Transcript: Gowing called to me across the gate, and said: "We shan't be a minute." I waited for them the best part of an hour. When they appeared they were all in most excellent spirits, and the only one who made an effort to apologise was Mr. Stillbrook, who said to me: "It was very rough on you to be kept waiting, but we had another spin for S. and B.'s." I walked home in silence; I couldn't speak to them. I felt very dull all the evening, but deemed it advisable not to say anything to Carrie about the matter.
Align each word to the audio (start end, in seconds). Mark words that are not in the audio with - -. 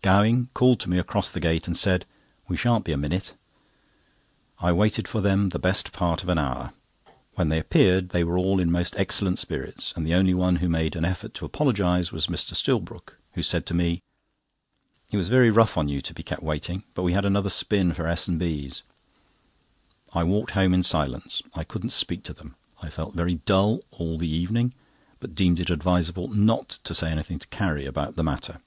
Gowing 0.00 0.48
called 0.54 0.78
to 0.80 0.88
me 0.88 0.96
across 0.96 1.28
the 1.28 1.40
gate, 1.40 1.66
and 1.66 1.76
said: 1.76 2.06
"We 2.46 2.56
shan't 2.56 2.84
be 2.84 2.92
a 2.92 2.96
minute." 2.96 3.34
I 4.60 4.70
waited 4.70 5.08
for 5.08 5.20
them 5.20 5.48
the 5.48 5.58
best 5.58 5.92
part 5.92 6.22
of 6.22 6.28
an 6.28 6.38
hour. 6.38 6.72
When 7.34 7.48
they 7.48 7.58
appeared 7.58 8.10
they 8.10 8.22
were 8.22 8.38
all 8.38 8.60
in 8.60 8.70
most 8.70 8.94
excellent 8.96 9.40
spirits, 9.40 9.92
and 9.96 10.06
the 10.06 10.14
only 10.14 10.32
one 10.34 10.56
who 10.56 10.68
made 10.68 10.94
an 10.94 11.04
effort 11.04 11.34
to 11.34 11.44
apologise 11.44 12.12
was 12.12 12.28
Mr. 12.28 12.54
Stillbrook, 12.54 13.18
who 13.34 13.42
said 13.42 13.66
to 13.66 13.74
me: 13.74 14.00
"It 15.10 15.16
was 15.16 15.28
very 15.28 15.50
rough 15.50 15.76
on 15.76 15.88
you 15.88 16.00
to 16.02 16.14
be 16.14 16.22
kept 16.22 16.44
waiting, 16.44 16.84
but 16.94 17.02
we 17.02 17.12
had 17.12 17.24
another 17.26 17.50
spin 17.50 17.92
for 17.92 18.06
S. 18.06 18.28
and 18.28 18.38
B.'s." 18.38 18.82
I 20.14 20.22
walked 20.22 20.52
home 20.52 20.72
in 20.74 20.84
silence; 20.84 21.42
I 21.54 21.64
couldn't 21.64 21.90
speak 21.90 22.22
to 22.22 22.32
them. 22.32 22.54
I 22.80 22.88
felt 22.88 23.16
very 23.16 23.34
dull 23.46 23.80
all 23.90 24.16
the 24.16 24.30
evening, 24.30 24.74
but 25.18 25.34
deemed 25.34 25.58
it 25.58 25.70
advisable 25.70 26.28
not 26.28 26.68
to 26.84 26.94
say 26.94 27.10
anything 27.10 27.40
to 27.40 27.48
Carrie 27.48 27.84
about 27.84 28.14
the 28.14 28.22
matter. 28.24 28.62